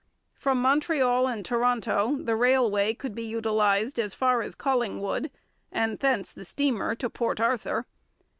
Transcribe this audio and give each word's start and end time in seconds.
From 0.33 0.59
Montreal 0.63 1.27
and 1.27 1.45
Toronto 1.45 2.15
the 2.15 2.35
railway 2.35 2.95
could 2.95 3.13
be 3.13 3.21
utilized 3.21 3.99
as 3.99 4.15
far 4.15 4.41
as 4.41 4.55
Collingwood, 4.55 5.29
and 5.71 5.99
thence 5.99 6.33
the 6.33 6.43
steamer 6.43 6.95
to 6.95 7.07
Port 7.07 7.39
Arthur. 7.39 7.85